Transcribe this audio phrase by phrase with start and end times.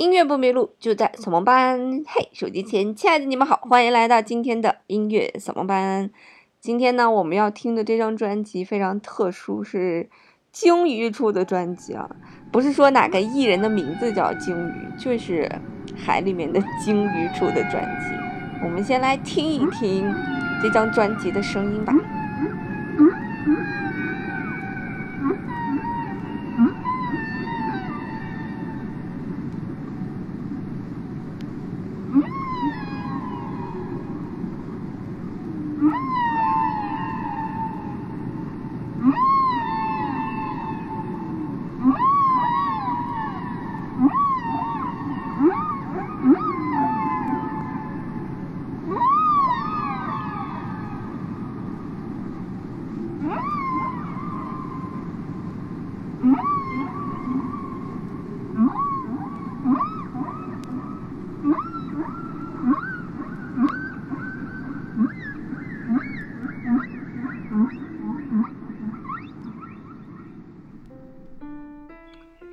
[0.00, 2.02] 音乐不迷路，就在扫盲班。
[2.06, 6.08] 嘿，手机前亲爱的你们好，欢迎来到今天的音乐扫盲班。
[6.58, 10.08] 今天呢，我们要听的这张专辑非常特殊，是
[10.50, 12.08] 鲸鱼出的专辑啊，
[12.50, 15.46] 不是说哪个艺人的名字叫鲸鱼，就是
[15.94, 18.64] 海里面的鲸鱼出的专辑。
[18.64, 20.10] 我们先来听一听
[20.62, 21.92] 这张专辑的声音吧。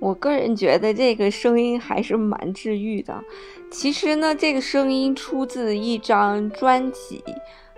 [0.00, 3.22] 我个人觉得这个声音还是蛮治愈的。
[3.70, 7.22] 其实呢，这个声音出自一张专辑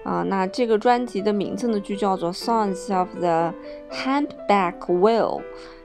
[0.02, 3.52] 啊，那这个专辑的名字呢就叫做《Songs of the
[3.90, 5.40] Humpback Whale》，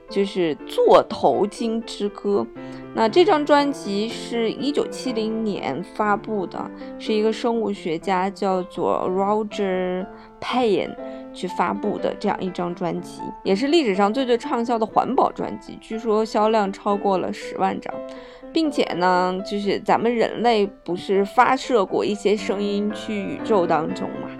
[0.08, 2.46] 就是座头鲸之歌。
[2.94, 10.06] 那这张专辑是一九七零年发布的，是一个生物学家叫做 Roger
[10.40, 10.96] Payne
[11.34, 17.94] 去发布的这样一张专辑，也是历史上最最畅销的环保专辑，据说销量超过了十万张，
[18.52, 24.30] 并且呢，就是咱们人类不是发射过一些声音去宇宙当中嘛？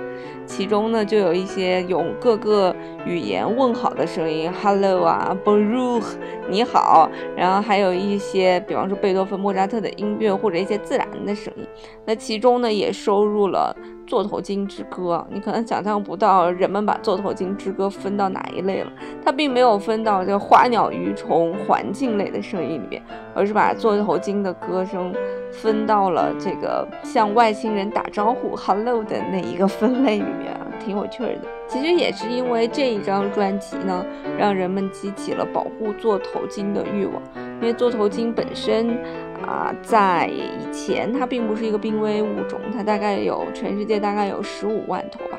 [0.47, 6.03] 其中呢，就有一些用各个语言问好的声音，Hello 啊，Bonjour，
[6.49, 11.67] 你好，然后还有一些，比方说贝多芬、莫扎特的音乐或者一些自然的声音，
[12.05, 13.77] 那其中呢，也收入了。
[14.07, 18.91] 座头鲸之歌，你可能想象不到人们把座头鲸之歌分到哪一类了。
[19.25, 23.03] 它并没有分到这花鸟鱼虫环境类的声音里面，
[23.35, 25.13] 而是把座头鲸的歌声
[25.51, 31.41] 分到了这个向外星人打招呼 “hello” 的那一个分类里面，挺有趣的。
[31.69, 34.05] 其实也是因为这一张专辑呢，
[34.39, 37.21] 让人们激起了保护座头鲸的欲望，
[37.61, 38.97] 因为座头鲸本身。
[39.45, 45.39] 啊，在以前它并不是一个濒危物种，它大概有全世界大概有十五万头吧。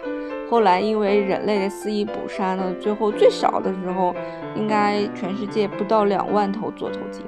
[0.50, 4.16] 后来因为人类的肆意捕杀呢，最后最少的时候
[4.56, 7.24] 应该全世界不到两万头座头鲸。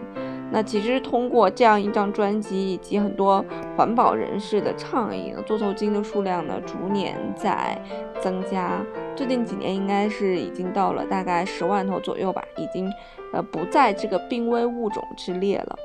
[0.52, 3.46] 那其实通过这样一张专辑以及很多
[3.78, 7.80] 环保人士的倡议呢，座头鲸的数量呢逐年在
[8.19, 8.81] 增加。
[9.16, 12.90] 最近几年应该是已经到了大概十万头左右吧，已经
[13.31, 15.75] 呃不在这个濒危物种之列了。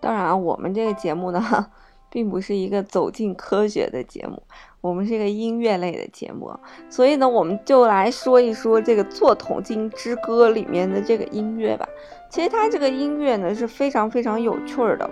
[0.00, 1.66] 当然，我们这个节目呢，
[2.10, 4.42] 并不是一个走进科学的节目，
[4.80, 6.50] 我们是一个音乐类的节目，
[6.88, 11.86] 所以呢，我们就来说一说这个《座头鲸之歌》里面的这个音乐吧。
[12.30, 15.10] 其实它这个音乐呢是非常非常有趣的，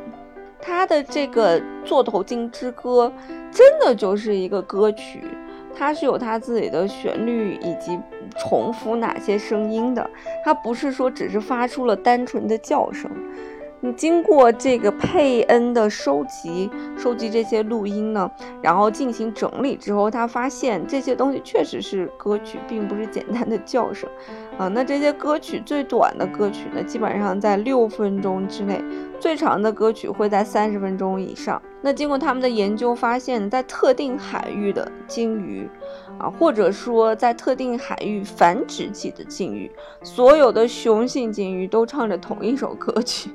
[0.60, 3.12] 它的这个《座头鲸之歌》
[3.52, 5.22] 真的就是一个歌曲，
[5.74, 7.98] 它是有它自己的旋律以及
[8.38, 10.10] 重复哪些声音的，
[10.44, 13.10] 它不是说只是发出了单纯的叫声。
[13.80, 18.28] 你经过这个佩恩的收集，收集这些录音呢，
[18.60, 24.10] 然后进行整理之后，他发现这些东西确实是歌曲，并不是简单的叫声，
[24.58, 28.82] 啊，那这些歌曲最短的歌曲呢，基本上在六分钟之内，
[29.20, 31.62] 最长的歌曲会在三十分钟以上。
[31.80, 35.70] 那经过他们的研究发现，在特定海域的鲸鱼，
[36.18, 39.70] 啊，或者说在特定海域繁殖期的鲸鱼，
[40.02, 43.30] 所有的雄性鲸鱼都唱着同一首歌曲。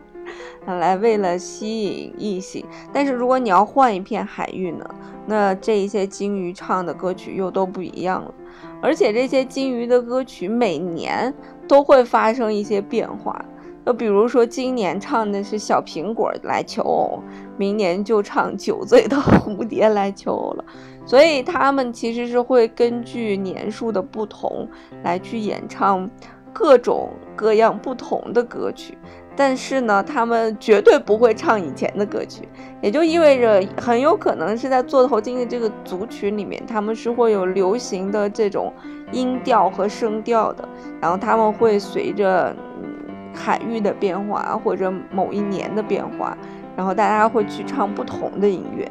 [0.65, 4.85] 来为了吸引异性，但是如果你要换一片海域呢？
[5.25, 8.33] 那这一些鲸鱼唱的歌曲又都不一样了，
[8.81, 11.33] 而且这些鲸鱼的歌曲每年
[11.65, 13.43] 都会发生一些变化。
[13.85, 17.19] 就比如说今年唱的是小苹果来求偶，
[17.57, 20.65] 明年就唱酒醉的蝴蝶来求偶了。
[21.05, 24.67] 所以他们其实是会根据年数的不同
[25.03, 26.09] 来去演唱
[26.53, 28.97] 各种各样不同的歌曲。
[29.35, 32.47] 但是呢，他们绝对不会唱以前的歌曲，
[32.83, 38.71] 也就意味着很有可能是在座头鲸的这个族群里面，他们是会有流行的这种
[39.11, 40.69] 音调和声调的，
[41.01, 42.93] 然后他们会随着嗯
[43.33, 46.37] 海域的变化或者某一年的变化，
[46.77, 48.87] 然后大家会去唱不同的音乐。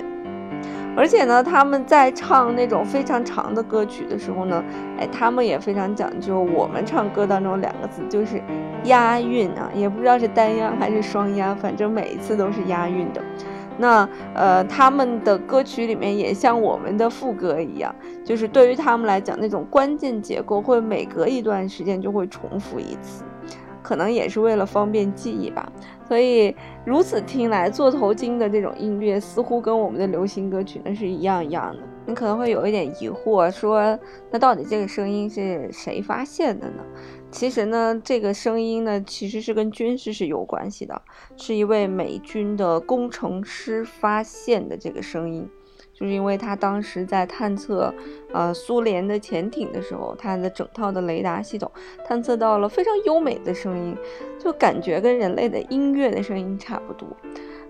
[0.94, 4.62] 而且呢，他们在唱那种非常长的歌曲的时候呢，
[4.98, 6.38] 哎，他们也非常讲究。
[6.38, 8.42] 我们唱歌当中两个字就是
[8.84, 13.22] 押韵啊，也不知道是单押还是双押，反正每一次都是押韵的。
[13.78, 23.24] 那呃，他们的歌曲里面也像我们的副歌一样，就是对于他们来讲，那种关键结构会每隔一段时间就会重复一次。
[23.92, 25.70] 可能也是为了方便记忆吧，
[26.08, 26.56] 所以
[26.86, 31.82] 如此听来，座头鲸的这种音乐似乎跟我们的流行歌曲呢是一样一样的。
[32.06, 33.98] 你可能会有一点疑惑，说
[34.30, 36.82] 那到底这个声音是谁发现的呢？
[37.30, 41.02] 其实呢，这个声音呢其实是跟军事是有关系的，
[41.36, 45.46] 是一位美军的工程师发现的这个声音。
[45.94, 47.92] 就是因为他当时在探测，
[48.32, 51.70] 呃，苏联的潜艇的时候，他的整套的雷达系统
[52.06, 53.96] 探测到了非常优美的声音，
[54.38, 57.06] 就感觉跟人类的音乐的声音差不多。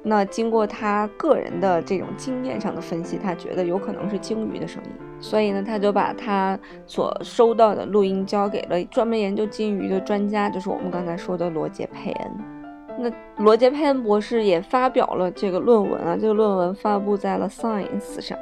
[0.05, 4.91] 那经过他个人的这种经验上的分析，他觉得有可能是鲸鱼的声音，
[5.21, 12.62] 所以呢，他就把他所收到的录音交给了专门研究鲸鱼的专家，就是我们刚才说的罗杰佩恩。
[12.99, 13.11] 那
[13.43, 18.39] 罗杰佩恩博士也发表了这个论文啊，这个论文发布在了 Science 上，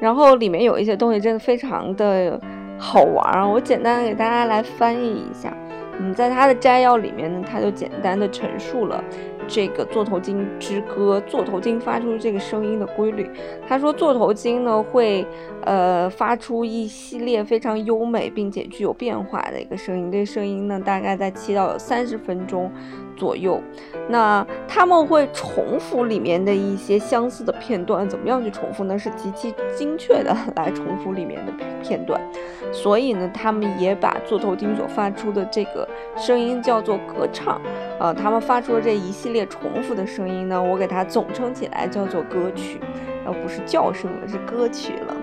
[0.00, 2.40] 然后里面有一些东西真的非常的
[2.78, 5.56] 好玩啊，我简单的给大家来翻译一下。
[6.00, 9.04] 嗯，在他的摘要里面呢，他就简单的陈述了
[9.46, 13.30] 这个座头鲸之歌，座头鲸发出这个声音的规律。
[13.68, 15.24] 他说，座头鲸呢会
[15.64, 22.72] 呃发出一系列非常优美并且具有变化的一个声音，这个声音呢大概在七到三十分钟。
[23.16, 23.60] 左右，
[24.08, 28.98] 那他们会重复里面的一些相似的片段，怎么样去重复呢？
[28.98, 32.20] 是极其精确的来重复里面的片段，
[32.72, 37.60] 所以呢，他们也把座头鲸所发出的这个声音叫做歌唱，
[37.98, 42.80] 呃，他们发出的这一系列重复的声音呢，我给它总称起来叫做歌曲，
[43.24, 45.16] 而不是叫声了，是歌曲了。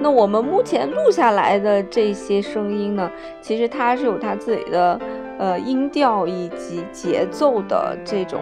[0.00, 3.10] 那我们目前录下来的这些声音呢，
[3.40, 5.00] 其实它是有它自己的。
[5.42, 8.40] 呃，音调以及节奏的这种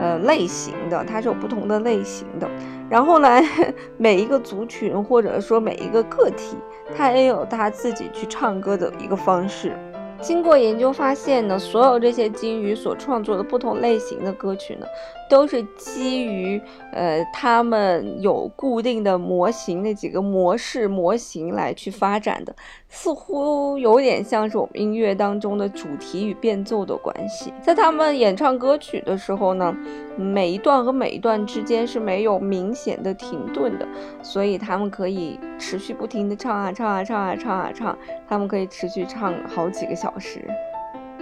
[0.00, 2.50] 呃类型的，它是有不同的类型的。
[2.88, 3.28] 然后呢，
[3.96, 6.56] 每一个族群或者说每一个个体，
[6.96, 9.76] 它也有他自己去唱歌的一个方式。
[10.20, 14.86] 经过研究发现呢，所有这些鲸鱼所创作的不同类型的歌曲呢，
[15.28, 16.60] 都是基于
[16.92, 22.54] 呃它们有固定的模型那几个模式模型来去发展的，
[22.88, 27.52] 似乎有点像是我们音乐当中的主题与变奏的关系。
[27.62, 29.74] 在他们演唱歌曲的时候呢，
[30.20, 33.88] 每一段和每一段之间是没有明显的停顿的，
[34.22, 40.14] 所以他们可以持续不停的唱啊唱啊唱啊唱啊唱，他们可以持续唱好几个小。
[40.18, 40.44] 时，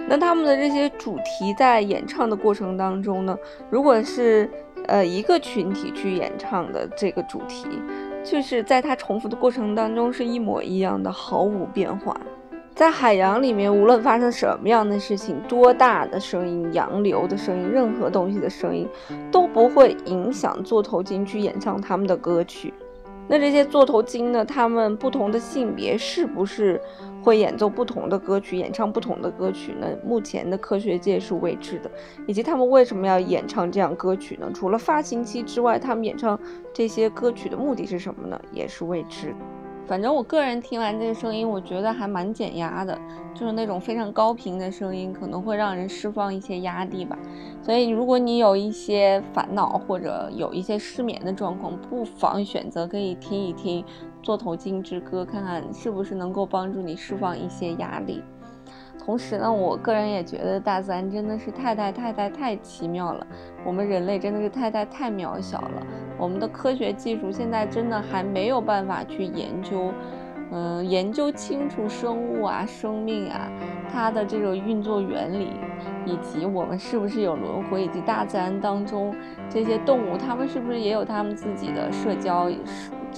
[0.09, 3.37] 那他们的这些主题在演唱的过程当中呢，
[3.69, 4.49] 如果是
[4.87, 7.67] 呃一个群体去演唱的这个主题，
[8.23, 12.19] 就是在它重复的过程当中是一模一样的，毫无变化。
[12.79, 18.87] 在海洋里面，无论发生什么样的事情，多大的声音、洋流的声音、任何东西的声音，
[19.29, 22.73] 都不会影响座头鲸去演唱他们的歌曲。
[23.27, 24.45] 那这些座头鲸呢？
[24.45, 26.79] 他们不同的性别是不是
[27.21, 29.85] 会演奏不同的歌曲、演唱不同的歌曲呢？
[30.05, 31.91] 目前的科学界是未知的，
[32.27, 34.49] 以及他们为什么要演唱这样歌曲呢？
[34.53, 36.39] 除了发情期之外，他们演唱
[36.73, 38.39] 这些歌曲的目的是什么呢？
[38.53, 39.35] 也是未知。
[39.89, 42.95] 反正我个人听完这个声音，我觉得还蛮减压的，
[43.33, 47.17] 就是那种非常高频的声音，可能会让人释放一些压力吧。
[47.59, 53.83] 所以，如果你有一些烦恼或者有一些失眠的状况，不妨选择可以听一听
[54.21, 58.21] 《座头鲸之歌》，看看是不是能够帮助你释放一些压力。
[59.03, 63.25] 同时呢，我个人也觉得大自然真的是太太太太太奇妙了，
[63.65, 65.87] 我们人类真的是太太太渺小了。
[66.17, 69.91] 我们的科学技术现在真的还没有办法去研究，
[70.51, 73.49] 嗯，研究清楚生物啊、生命啊，
[73.91, 75.53] 它的这种运作原理，
[76.05, 79.15] 以及我们是不是有轮回，以及大自然当中
[79.49, 82.47] 这些动物，它们是不是也有它们自己的社交。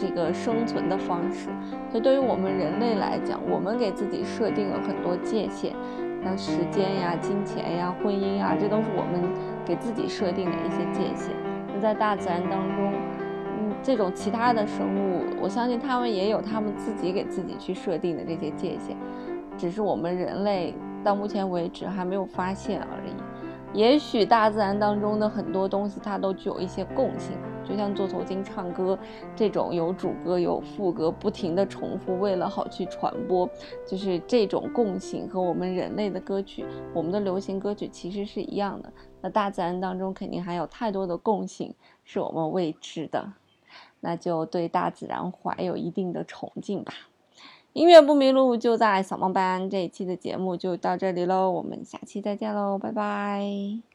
[0.01, 1.49] 这个生存的方式，
[1.91, 5.75] 所以对于我们人类来讲，我们给自己设定了很多界限，
[6.23, 9.21] 像时间呀、金钱呀、婚姻呀，这都是我们
[9.63, 11.35] 给自己设定的一些界限。
[11.71, 12.91] 那在大自然当中，
[13.59, 18.97] 嗯，这种其他的生物，我相信他们也有他们自己给自己去设定的这些界限，
[19.55, 23.13] 只是我们人类到目前为止还没有发现而已。
[23.79, 27.37] 也许大自然当中的很多东西，它都具有一些共性。
[27.63, 28.97] 就像座头鲸唱歌
[29.35, 33.49] 这种有主歌有副歌不停的重复，为了好去传播，
[33.87, 38.91] 就是这种共性和我们人类的歌曲，我们的流行歌曲其实是一样的。
[39.21, 43.33] 那大自然当中肯定还有太多的共性是我们未知的。
[43.99, 46.91] 那就对大自然怀有一定的崇敬吧。
[47.73, 49.69] 音乐不迷路，就在扫盲班。
[49.69, 53.90] 这一期的节目就到这里喽，我们下期再见喽，拜拜。